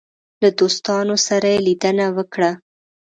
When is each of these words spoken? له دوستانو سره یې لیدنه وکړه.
له 0.41 0.49
دوستانو 0.59 1.15
سره 1.27 1.47
یې 1.53 1.59
لیدنه 1.67 2.05
وکړه. 2.17 2.51